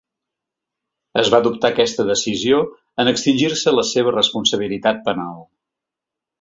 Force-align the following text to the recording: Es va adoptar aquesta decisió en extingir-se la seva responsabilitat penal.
Es 1.23 1.29
va 1.33 1.39
adoptar 1.43 1.71
aquesta 1.73 2.07
decisió 2.07 2.63
en 3.05 3.13
extingir-se 3.13 3.77
la 3.79 3.87
seva 3.93 4.17
responsabilitat 4.19 5.07
penal. 5.11 5.41